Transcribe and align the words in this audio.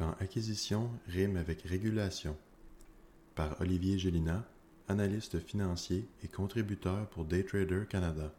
Quand 0.00 0.16
acquisition 0.18 0.88
rime 1.08 1.36
avec 1.36 1.60
régulation. 1.60 2.34
Par 3.34 3.60
Olivier 3.60 3.98
Gélina, 3.98 4.46
analyste 4.88 5.38
financier 5.40 6.08
et 6.24 6.28
contributeur 6.28 7.06
pour 7.10 7.26
Daytrader 7.26 7.82
Canada. 7.86 8.32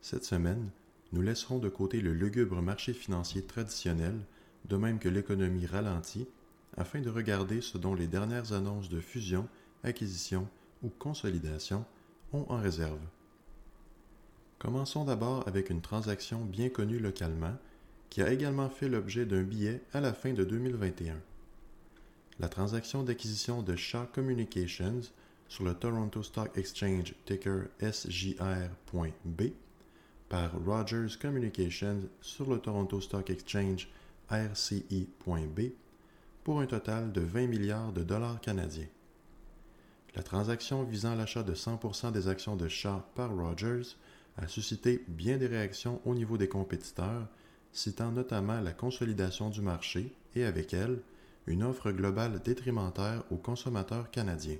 Cette 0.00 0.24
semaine, 0.24 0.70
nous 1.12 1.20
laisserons 1.20 1.58
de 1.58 1.68
côté 1.68 2.00
le 2.00 2.14
lugubre 2.14 2.62
marché 2.62 2.94
financier 2.94 3.42
traditionnel, 3.42 4.18
de 4.64 4.78
même 4.78 4.98
que 4.98 5.10
l'économie 5.10 5.66
ralentie, 5.66 6.26
afin 6.78 7.02
de 7.02 7.10
regarder 7.10 7.60
ce 7.60 7.76
dont 7.76 7.94
les 7.94 8.06
dernières 8.06 8.54
annonces 8.54 8.88
de 8.88 9.00
fusion, 9.00 9.46
acquisition 9.82 10.48
ou 10.82 10.88
consolidation 10.88 11.84
ont 12.32 12.46
en 12.48 12.56
réserve. 12.56 13.02
Commençons 14.58 15.04
d'abord 15.04 15.46
avec 15.46 15.68
une 15.68 15.82
transaction 15.82 16.42
bien 16.46 16.70
connue 16.70 16.98
localement 16.98 17.58
qui 18.14 18.22
a 18.22 18.32
également 18.32 18.70
fait 18.70 18.88
l'objet 18.88 19.26
d'un 19.26 19.42
billet 19.42 19.82
à 19.92 20.00
la 20.00 20.12
fin 20.12 20.32
de 20.32 20.44
2021. 20.44 21.16
La 22.38 22.48
transaction 22.48 23.02
d'acquisition 23.02 23.60
de 23.60 23.74
Shaw 23.74 24.06
Communications 24.14 25.00
sur 25.48 25.64
le 25.64 25.74
Toronto 25.74 26.22
Stock 26.22 26.56
Exchange 26.56 27.16
ticker 27.24 27.64
SJR.B 27.80 29.42
par 30.28 30.52
Rogers 30.64 31.18
Communications 31.20 32.02
sur 32.20 32.48
le 32.48 32.60
Toronto 32.60 33.00
Stock 33.00 33.28
Exchange 33.30 33.88
RCI.B 34.30 35.60
pour 36.44 36.60
un 36.60 36.66
total 36.66 37.10
de 37.10 37.20
20 37.20 37.48
milliards 37.48 37.92
de 37.92 38.04
dollars 38.04 38.40
canadiens. 38.40 38.86
La 40.14 40.22
transaction 40.22 40.84
visant 40.84 41.16
l'achat 41.16 41.42
de 41.42 41.54
100% 41.54 42.12
des 42.12 42.28
actions 42.28 42.54
de 42.54 42.68
Shaw 42.68 43.02
par 43.16 43.34
Rogers 43.34 43.96
a 44.36 44.46
suscité 44.46 45.04
bien 45.08 45.36
des 45.36 45.48
réactions 45.48 46.00
au 46.04 46.14
niveau 46.14 46.38
des 46.38 46.48
compétiteurs, 46.48 47.26
citant 47.74 48.12
notamment 48.12 48.60
la 48.60 48.72
consolidation 48.72 49.50
du 49.50 49.60
marché 49.60 50.14
et 50.34 50.44
avec 50.44 50.72
elle, 50.72 51.00
une 51.46 51.62
offre 51.62 51.90
globale 51.90 52.40
détrimentaire 52.40 53.24
aux 53.30 53.36
consommateurs 53.36 54.10
canadiens. 54.10 54.56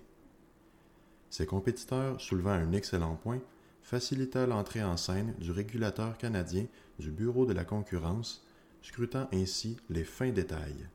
Ces 1.30 1.46
compétiteurs, 1.46 2.20
soulevant 2.20 2.50
un 2.50 2.72
excellent 2.72 3.16
point, 3.16 3.40
facilita 3.82 4.46
l'entrée 4.46 4.82
en 4.82 4.96
scène 4.96 5.34
du 5.38 5.50
régulateur 5.50 6.18
canadien 6.18 6.66
du 6.98 7.10
Bureau 7.10 7.46
de 7.46 7.52
la 7.52 7.64
concurrence, 7.64 8.44
scrutant 8.82 9.28
ainsi 9.32 9.76
les 9.88 10.04
fins 10.04 10.30
détails. 10.30 10.88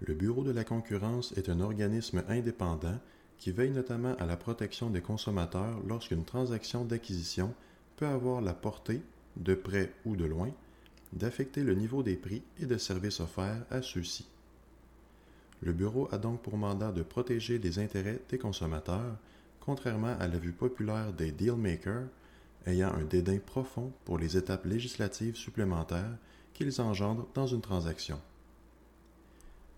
Le 0.00 0.14
Bureau 0.14 0.42
de 0.42 0.50
la 0.50 0.64
concurrence 0.64 1.32
est 1.32 1.48
un 1.48 1.60
organisme 1.60 2.22
indépendant 2.28 2.98
qui 3.38 3.52
veille 3.52 3.70
notamment 3.70 4.14
à 4.16 4.26
la 4.26 4.36
protection 4.36 4.90
des 4.90 5.00
consommateurs 5.00 5.80
lorsqu'une 5.86 6.24
transaction 6.24 6.84
d'acquisition 6.84 7.54
peut 7.96 8.06
avoir 8.06 8.40
la 8.40 8.52
portée, 8.52 9.02
de 9.36 9.54
près 9.54 9.92
ou 10.04 10.14
de 10.14 10.24
loin, 10.24 10.50
d'affecter 11.12 11.62
le 11.62 11.74
niveau 11.74 12.02
des 12.02 12.16
prix 12.16 12.42
et 12.60 12.66
de 12.66 12.78
services 12.78 13.20
offerts 13.20 13.64
à 13.70 13.82
ceux-ci. 13.82 14.26
Le 15.62 15.72
Bureau 15.72 16.08
a 16.10 16.18
donc 16.18 16.42
pour 16.42 16.56
mandat 16.56 16.90
de 16.90 17.02
protéger 17.02 17.58
les 17.58 17.78
intérêts 17.78 18.20
des 18.28 18.38
consommateurs, 18.38 19.16
contrairement 19.60 20.16
à 20.18 20.26
la 20.26 20.38
vue 20.38 20.52
populaire 20.52 21.12
des 21.12 21.30
dealmakers, 21.30 22.08
ayant 22.66 22.92
un 22.92 23.04
dédain 23.04 23.38
profond 23.38 23.92
pour 24.04 24.18
les 24.18 24.36
étapes 24.36 24.64
législatives 24.64 25.36
supplémentaires 25.36 26.16
qu'ils 26.54 26.80
engendrent 26.80 27.28
dans 27.34 27.46
une 27.46 27.60
transaction. 27.60 28.20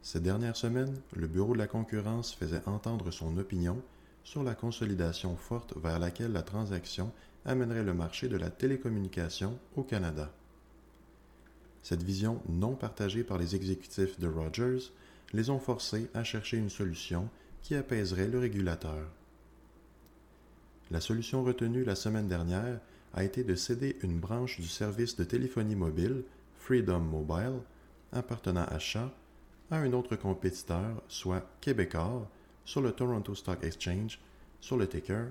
Ces 0.03 0.21
dernières 0.21 0.57
semaines, 0.57 1.01
le 1.17 1.27
Bureau 1.27 1.55
de 1.55 1.59
la 1.59 1.67
concurrence 1.67 2.35
faisait 2.35 2.67
entendre 2.67 3.11
son 3.11 3.37
opinion 3.39 3.81
sur 4.23 4.43
la 4.43 4.55
consolidation 4.55 5.37
forte 5.37 5.75
vers 5.77 5.99
laquelle 5.99 6.33
la 6.33 6.43
transaction 6.43 7.13
amènerait 7.45 7.85
le 7.85 7.95
marché 7.95 8.29
de 8.29 8.37
la 8.37 8.51
télécommunication 8.51 9.59
au 9.77 9.83
Canada. 9.83 10.31
Cette 11.85 12.03
vision 12.03 12.41
non 12.49 12.75
partagée 12.75 13.25
par 13.25 13.37
les 13.37 13.55
exécutifs 13.55 14.19
de 14.19 14.27
Rogers 14.27 14.91
les 15.35 15.51
ont 15.51 15.59
forcés 15.59 16.09
à 16.15 16.25
chercher 16.25 16.57
une 16.57 16.71
solution 16.71 17.29
qui 17.61 17.75
apaiserait 17.75 18.27
le 18.27 18.39
régulateur. 18.39 19.07
La 20.91 21.03
solution 21.03 21.45
retenue 21.45 21.85
la 21.85 21.95
semaine 21.95 22.27
dernière 22.27 22.81
a 23.13 23.23
été 23.23 23.45
de 23.45 23.55
céder 23.55 23.97
une 24.03 24.19
branche 24.19 24.59
du 24.59 24.67
service 24.67 25.15
de 25.17 25.25
téléphonie 25.25 25.77
mobile, 25.77 26.25
Freedom 26.59 27.01
Mobile, 27.01 27.61
appartenant 28.13 28.65
à 28.65 28.79
Shaw, 28.79 29.11
à 29.71 29.77
un 29.77 29.93
autre 29.93 30.17
compétiteur, 30.17 31.03
soit 31.09 31.47
Québecor, 31.61 32.27
sur 32.65 32.81
le 32.81 32.93
Toronto 32.93 33.35
Stock 33.35 33.63
Exchange, 33.63 34.19
sur 34.59 34.79
le 34.79 34.89
ticker 34.89 35.27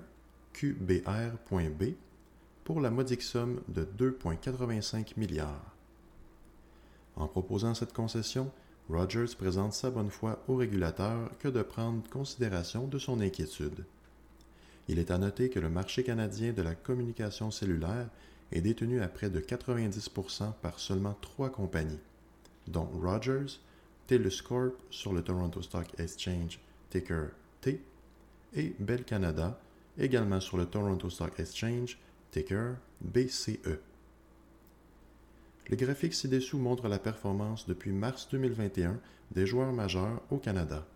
QBR.B, 0.52 1.82
pour 2.62 2.80
la 2.80 2.92
modique 2.92 3.22
somme 3.22 3.60
de 3.66 3.84
2,85 3.98 5.14
milliards. 5.16 5.73
En 7.16 7.26
proposant 7.26 7.74
cette 7.74 7.92
concession, 7.92 8.50
Rogers 8.90 9.34
présente 9.38 9.72
sa 9.72 9.90
bonne 9.90 10.10
foi 10.10 10.42
au 10.48 10.56
régulateur 10.56 11.30
que 11.38 11.48
de 11.48 11.62
prendre 11.62 12.08
considération 12.10 12.86
de 12.86 12.98
son 12.98 13.20
inquiétude. 13.20 13.84
Il 14.88 14.98
est 14.98 15.10
à 15.10 15.18
noter 15.18 15.48
que 15.48 15.60
le 15.60 15.70
marché 15.70 16.02
canadien 16.02 16.52
de 16.52 16.60
la 16.60 16.74
communication 16.74 17.50
cellulaire 17.50 18.08
est 18.52 18.60
détenu 18.60 19.00
à 19.00 19.08
près 19.08 19.30
de 19.30 19.40
90% 19.40 20.52
par 20.60 20.78
seulement 20.78 21.16
trois 21.22 21.50
compagnies, 21.50 22.00
dont 22.68 22.88
Rogers, 23.02 23.58
TELUS 24.06 24.42
Corp 24.42 24.74
sur 24.90 25.14
le 25.14 25.22
Toronto 25.22 25.62
Stock 25.62 25.86
Exchange 25.98 26.58
ticker 26.90 27.28
T 27.62 27.80
et 28.54 28.74
Bell 28.78 29.04
Canada, 29.04 29.58
également 29.98 30.40
sur 30.40 30.58
le 30.58 30.66
Toronto 30.66 31.08
Stock 31.08 31.32
Exchange 31.40 31.98
ticker 32.30 32.74
BCE. 33.00 33.78
Le 35.68 35.76
graphique 35.76 36.12
ci-dessous 36.12 36.58
montre 36.58 36.88
la 36.88 36.98
performance 36.98 37.66
depuis 37.66 37.90
mars 37.90 38.28
2021 38.30 39.00
des 39.30 39.46
joueurs 39.46 39.72
majeurs 39.72 40.20
au 40.30 40.36
Canada. 40.36 40.86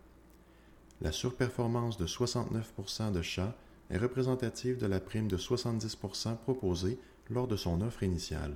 La 1.01 1.11
surperformance 1.11 1.97
de 1.97 2.07
69% 2.07 3.13
de 3.13 3.23
chat 3.23 3.57
est 3.89 3.97
représentative 3.97 4.77
de 4.77 4.87
la 4.87 5.01
prime 5.01 5.27
de 5.27 5.39
70% 5.39 6.37
proposée 6.37 6.99
lors 7.31 7.49
de 7.49 7.57
son 7.57 7.81
offre 7.81 8.03
initiale. 8.03 8.55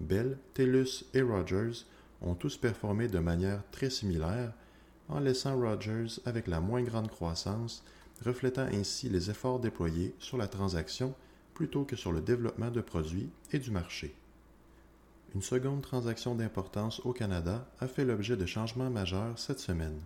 Bell, 0.00 0.38
TELUS 0.54 1.04
et 1.12 1.20
Rogers 1.20 1.84
ont 2.22 2.34
tous 2.34 2.56
performé 2.56 3.06
de 3.06 3.18
manière 3.18 3.62
très 3.72 3.90
similaire, 3.90 4.54
en 5.10 5.20
laissant 5.20 5.58
Rogers 5.58 6.20
avec 6.24 6.46
la 6.46 6.60
moins 6.60 6.82
grande 6.82 7.10
croissance, 7.10 7.84
reflétant 8.24 8.66
ainsi 8.72 9.10
les 9.10 9.28
efforts 9.28 9.60
déployés 9.60 10.14
sur 10.18 10.38
la 10.38 10.48
transaction 10.48 11.14
plutôt 11.52 11.84
que 11.84 11.96
sur 11.96 12.12
le 12.12 12.22
développement 12.22 12.70
de 12.70 12.80
produits 12.80 13.28
et 13.52 13.58
du 13.58 13.70
marché. 13.70 14.14
Une 15.32 15.42
seconde 15.42 15.82
transaction 15.82 16.34
d'importance 16.34 17.00
au 17.04 17.12
Canada 17.12 17.64
a 17.78 17.86
fait 17.86 18.04
l'objet 18.04 18.36
de 18.36 18.46
changements 18.46 18.90
majeurs 18.90 19.38
cette 19.38 19.60
semaine. 19.60 20.00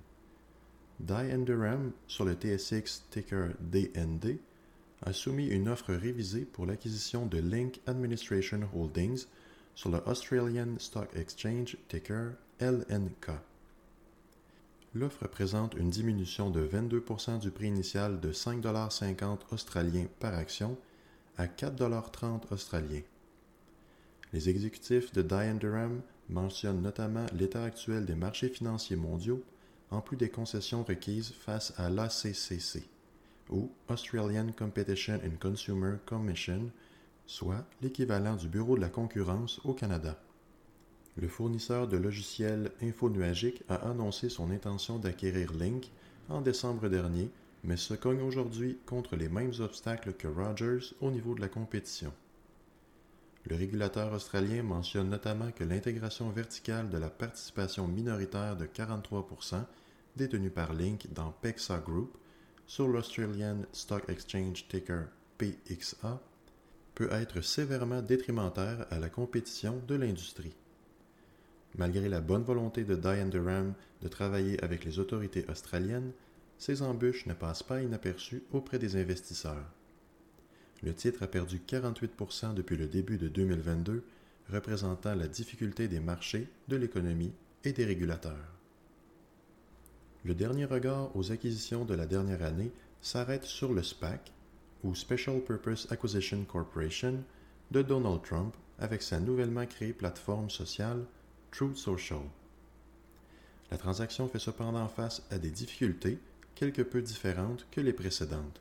Dye 1.00 1.34
Durham, 1.44 1.92
sur 2.06 2.26
le 2.26 2.34
TSX 2.34 3.04
ticker 3.10 3.54
DND, 3.60 4.38
a 5.02 5.12
soumis 5.14 5.46
une 5.46 5.68
offre 5.68 5.94
révisée 5.94 6.44
pour 6.44 6.66
l'acquisition 6.66 7.24
de 7.24 7.38
Link 7.38 7.80
Administration 7.86 8.60
Holdings 8.74 9.24
sur 9.74 9.90
le 9.90 9.98
Australian 10.06 10.78
Stock 10.78 11.08
Exchange 11.16 11.78
ticker 11.88 12.32
LNK. 12.60 13.31
L'offre 14.94 15.26
présente 15.26 15.75
une 15.75 15.90
diminution 15.90 16.50
de 16.50 16.66
22% 16.66 17.40
du 17.40 17.50
prix 17.50 17.69
initial 17.69 18.20
de 18.20 18.31
5,50 18.31 19.38
australiens 19.50 20.06
par 20.20 20.34
action 20.34 20.76
à 21.37 21.46
4,30 21.46 22.52
australiens. 22.52 23.02
Les 24.34 24.48
exécutifs 24.48 25.12
de 25.12 25.22
Diane 25.22 25.58
Durham 25.58 26.00
mentionnent 26.28 26.82
notamment 26.82 27.25
l'état 27.38 27.62
actuel 27.62 28.04
des 28.04 28.16
marchés 28.16 28.48
financiers 28.48 28.96
mondiaux, 28.96 29.44
en 29.92 30.00
plus 30.00 30.16
des 30.16 30.28
concessions 30.28 30.82
requises 30.82 31.31
face 31.31 31.72
à 31.76 31.88
l'ACCC, 31.88 32.82
ou 33.48 33.70
Australian 33.88 34.48
Competition 34.50 35.20
and 35.25 35.38
Consumer 35.40 35.98
Commission, 36.04 36.72
soit 37.26 37.64
l'équivalent 37.81 38.34
du 38.34 38.48
Bureau 38.48 38.75
de 38.75 38.81
la 38.81 38.88
concurrence 38.88 39.60
au 39.62 39.72
Canada. 39.72 40.20
Le 41.16 41.28
fournisseur 41.28 41.87
de 41.87 41.96
logiciels 41.96 42.72
infonuagiques 42.82 43.62
a 43.69 43.88
annoncé 43.88 44.30
son 44.30 44.50
intention 44.50 44.98
d'acquérir 44.98 45.52
Link 45.52 45.92
en 46.28 46.40
décembre 46.40 46.88
dernier, 46.88 47.30
mais 47.62 47.76
se 47.76 47.94
cogne 47.94 48.22
aujourd'hui 48.22 48.78
contre 48.84 49.14
les 49.14 49.28
mêmes 49.28 49.52
obstacles 49.60 50.12
que 50.12 50.26
Rogers 50.26 50.92
au 51.00 51.12
niveau 51.12 51.37
de 51.37 51.40
la 51.40 51.48
compétition. 51.48 52.12
Le 53.46 53.56
régulateur 53.56 54.12
australien 54.12 54.62
mentionne 54.62 55.11
notamment 55.11 55.50
que 55.50 55.64
l'intégration 55.64 56.31
verticale 56.31 56.88
de 56.88 56.96
la 56.96 57.11
participation 57.11 57.87
minoritaire 57.87 58.56
de 58.56 58.64
43% 58.64 59.64
détenue 60.17 60.50
par 60.50 60.73
Link 60.73 61.12
dans 61.12 61.31
PEXA 61.43 61.79
Group 61.81 62.17
sur 62.67 62.88
l'Australian 62.88 63.58
Stock 63.73 64.08
Exchange 64.08 64.67
ticker 64.69 65.08
PXA 65.37 66.23
peut 66.94 67.11
être 67.12 67.43
sévèrement 67.43 68.00
détrimentaire 68.00 68.87
à 68.91 68.99
la 68.99 69.11
compétition 69.11 69.82
de 69.87 69.94
l'industrie. 69.94 70.55
Malgré 71.76 72.08
la 72.08 72.20
bonne 72.20 72.44
volonté 72.44 72.85
de 72.85 72.94
Diane 72.94 73.31
Durham 73.31 73.75
de 74.00 74.08
travailler 74.08 74.62
avec 74.64 74.85
les 74.85 74.99
autorités 74.99 75.44
australiennes, 75.50 76.12
ces 76.56 76.81
embûches 76.81 77.26
ne 77.26 77.35
passent 77.35 77.64
pas 77.64 77.82
inaperçues 77.82 78.44
auprès 78.52 78.79
des 78.79 78.97
investisseurs. 78.97 79.67
Le 80.82 80.94
titre 80.94 81.23
a 81.23 81.26
perdu 81.26 81.61
48% 81.67 82.55
depuis 82.55 82.76
le 82.76 82.87
début 82.87 83.17
de 83.17 83.29
2022, 83.29 84.05
représentant 84.53 85.15
la 85.15 85.29
difficulté 85.29 85.88
des 85.88 86.00
marchés, 86.00 86.49
de 86.69 86.76
l'économie 86.76 87.32
et 87.65 87.73
des 87.73 87.85
régulateurs. 87.85 88.55
Le 90.25 90.35
dernier 90.35 90.65
regard 90.65 91.15
aux 91.17 91.32
acquisitions 91.32 91.85
de 91.85 91.94
la 91.94 92.06
dernière 92.06 92.43
année 92.43 92.73
s'arrête 93.00 93.44
sur 93.44 93.73
le 93.73 93.82
SPAC, 93.82 94.32
ou 94.82 94.94
Special 94.94 95.41
Purpose 95.41 95.87
Acquisition 95.91 96.44
Corporation, 96.44 97.25
de 97.71 97.82
Donald 97.82 98.23
Trump 98.23 98.55
avec 98.79 99.03
sa 99.03 99.21
nouvellement 99.21 99.67
créée 99.67 99.93
plateforme 99.93 100.50
sociale 100.50 101.05
Truth 101.50 101.76
Social. 101.76 102.23
La 103.71 103.79
transaction 103.79 104.29
fait 104.29 104.38
cependant 104.38 104.88
face 104.88 105.23
à 105.31 105.38
des 105.38 105.50
difficultés 105.50 106.19
quelque 106.55 106.82
peu 106.82 107.03
différentes 107.03 107.67
que 107.71 107.81
les 107.81 107.93
précédentes. 107.93 108.61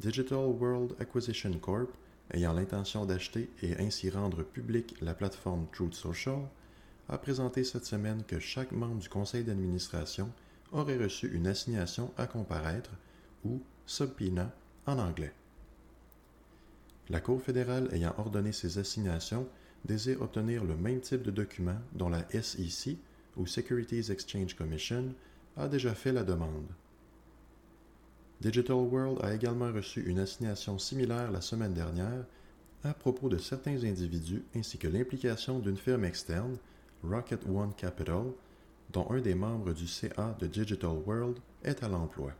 Digital 0.00 0.46
World 0.46 0.94
Acquisition 1.00 1.58
Corp, 1.58 1.90
ayant 2.32 2.52
l'intention 2.52 3.04
d'acheter 3.04 3.50
et 3.62 3.76
ainsi 3.78 4.10
rendre 4.10 4.44
publique 4.44 4.94
la 5.00 5.12
plateforme 5.12 5.66
Truth 5.72 5.94
Social, 5.94 6.48
a 7.08 7.18
présenté 7.18 7.64
cette 7.64 7.84
semaine 7.84 8.22
que 8.24 8.38
chaque 8.38 8.70
membre 8.70 9.00
du 9.00 9.08
conseil 9.08 9.42
d'administration 9.42 10.30
aurait 10.70 10.98
reçu 10.98 11.34
une 11.34 11.48
assignation 11.48 12.12
à 12.16 12.26
comparaître, 12.26 12.90
ou 13.44 13.60
subpoena 13.86 14.52
en 14.86 14.98
anglais. 14.98 15.32
La 17.08 17.20
Cour 17.20 17.42
fédérale 17.42 17.88
ayant 17.92 18.14
ordonné 18.18 18.52
ces 18.52 18.78
assignations 18.78 19.48
désire 19.84 20.22
obtenir 20.22 20.64
le 20.64 20.76
même 20.76 21.00
type 21.00 21.22
de 21.22 21.30
document 21.30 21.78
dont 21.92 22.08
la 22.08 22.24
SEC, 22.30 22.96
ou 23.36 23.46
Securities 23.46 24.12
Exchange 24.12 24.54
Commission, 24.54 25.14
a 25.56 25.68
déjà 25.68 25.94
fait 25.94 26.12
la 26.12 26.24
demande. 26.24 26.66
Digital 28.40 28.76
World 28.76 29.18
a 29.24 29.34
également 29.34 29.72
reçu 29.72 30.00
une 30.08 30.20
assignation 30.20 30.78
similaire 30.78 31.32
la 31.32 31.40
semaine 31.40 31.74
dernière 31.74 32.24
à 32.84 32.94
propos 32.94 33.28
de 33.28 33.36
certains 33.38 33.82
individus 33.82 34.44
ainsi 34.54 34.78
que 34.78 34.86
l'implication 34.86 35.58
d'une 35.58 35.76
firme 35.76 36.04
externe, 36.04 36.56
Rocket 37.02 37.44
One 37.46 37.74
Capital, 37.74 38.26
dont 38.90 39.10
un 39.10 39.20
des 39.20 39.34
membres 39.34 39.72
du 39.72 39.88
CA 39.88 40.36
de 40.38 40.46
Digital 40.46 40.96
World 41.04 41.38
est 41.64 41.82
à 41.82 41.88
l'emploi. 41.88 42.32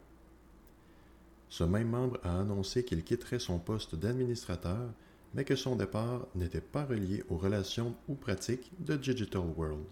Ce 1.49 1.65
même 1.65 1.89
membre 1.89 2.21
a 2.23 2.41
annoncé 2.41 2.85
qu'il 2.85 3.03
quitterait 3.03 3.41
son 3.41 3.59
poste 3.59 3.97
d'administrateur, 3.97 4.91
mais 5.35 5.45
que 5.45 5.57
son 5.57 5.75
départ 5.75 6.27
n'était 6.37 6.61
pas 6.61 6.85
relié 6.85 7.25
aux 7.29 7.39
relations 7.39 7.97
ou 8.09 8.15
pratiques 8.15 8.71
de 8.79 8.97
Digital 8.97 9.43
World. 9.57 9.85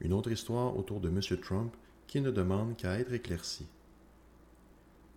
Une 0.00 0.12
autre 0.12 0.30
histoire 0.30 0.76
autour 0.76 1.00
de 1.00 1.08
M. 1.08 1.20
Trump 1.40 1.74
qui 2.06 2.20
ne 2.20 2.30
demande 2.30 2.76
qu'à 2.76 2.98
être 2.98 3.12
éclaircie. 3.12 3.66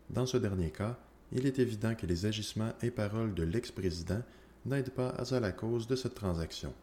Dans 0.09 0.25
ce 0.25 0.37
dernier 0.37 0.71
cas, 0.71 0.97
il 1.31 1.45
est 1.45 1.59
évident 1.59 1.93
que 1.93 2.07
les 2.07 2.25
agissements 2.25 2.73
et 2.81 2.89
paroles 2.89 3.35
de 3.35 3.43
l'ex-président 3.43 4.21
n'aident 4.65 4.89
pas 4.89 5.09
à 5.09 5.39
la 5.39 5.51
cause 5.51 5.87
de 5.87 5.95
cette 5.95 6.15
transaction. 6.15 6.73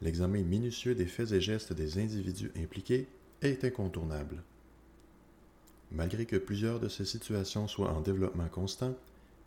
L'examen 0.00 0.42
minutieux 0.42 0.94
des 0.94 1.06
faits 1.06 1.32
et 1.32 1.40
gestes 1.40 1.72
des 1.72 1.98
individus 1.98 2.50
impliqués 2.56 3.08
est 3.42 3.64
incontournable. 3.64 4.42
Malgré 5.90 6.26
que 6.26 6.36
plusieurs 6.36 6.80
de 6.80 6.88
ces 6.88 7.04
situations 7.04 7.66
soient 7.66 7.92
en 7.92 8.00
développement 8.00 8.48
constant, 8.48 8.94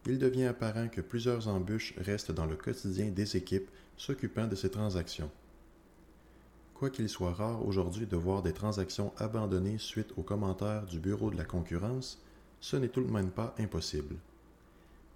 il 0.08 0.18
devient 0.18 0.46
apparent 0.46 0.90
que 0.90 1.02
plusieurs 1.02 1.48
embûches 1.48 1.94
restent 1.98 2.32
dans 2.32 2.46
le 2.46 2.56
quotidien 2.56 3.10
des 3.10 3.38
équipes 3.38 3.70
s'occupant 3.98 4.48
de 4.48 4.56
ces 4.56 4.70
transactions. 4.70 5.30
Quoiqu'il 6.74 7.10
soit 7.10 7.34
rare 7.34 7.66
aujourd'hui 7.66 8.08
de 8.08 8.16
voir 8.16 8.42
des 8.42 8.54
transactions 8.54 9.14
abandonnées 9.18 9.78
suite 9.78 10.14
aux 10.18 10.24
commentaires 10.24 10.88
du 10.88 11.00
Bureau 11.00 11.30
de 11.30 11.38
la 11.38 11.46
concurrence, 11.46 12.20
ce 12.62 12.78
n'est 12.78 12.90
tout 12.90 13.04
de 13.04 13.12
même 13.12 13.32
pas 13.32 13.56
impossible. 13.60 14.16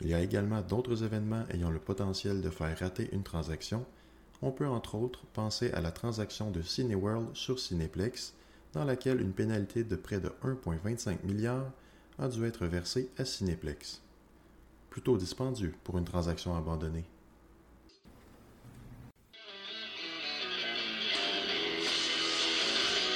Il 0.01 0.09
y 0.09 0.13
a 0.13 0.21
également 0.21 0.62
d'autres 0.62 1.03
événements 1.03 1.45
ayant 1.51 1.69
le 1.69 1.80
potentiel 1.80 2.42
de 2.42 2.50
faire 2.50 2.77
rater 2.77 3.09
une 3.13 3.24
transaction. 3.24 3.86
On 4.42 4.51
peut 4.51 4.68
entre 4.68 4.95
autres 4.95 5.25
penser 5.27 5.71
à 5.71 5.80
la 5.80 5.92
transaction 5.92 6.51
de 6.51 6.62
Cineworld 6.62 7.33
sur 7.33 7.59
Cineplex, 7.59 8.33
dans 8.74 8.83
laquelle 8.83 9.21
une 9.21 9.31
pénalité 9.31 9.86
de 9.86 9.95
près 9.95 10.19
de 10.19 10.30
1,25 10.44 11.24
milliard 11.24 11.71
a 12.19 12.27
dû 12.27 12.44
être 12.45 12.65
versée 12.65 13.09
à 13.18 13.24
Cineplex. 13.24 14.01
Plutôt 14.89 15.18
dispendieux 15.18 15.74
pour 15.83 15.97
une 15.97 16.06
transaction 16.06 16.56
abandonnée. 16.57 17.06